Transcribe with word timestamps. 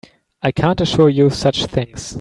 I 0.41 0.51
can't 0.51 0.81
assure 0.81 1.09
you 1.09 1.29
such 1.29 1.67
things. 1.67 2.09